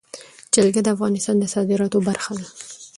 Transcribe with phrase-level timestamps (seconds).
[0.53, 2.47] جلګه د افغانستان د صادراتو برخه ده.